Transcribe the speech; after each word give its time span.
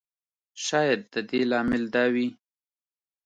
شاید 0.65 0.99
د 1.13 1.15
دې 1.29 1.41
لامل 1.51 1.83
دا 1.95 2.05
وي. 2.13 2.27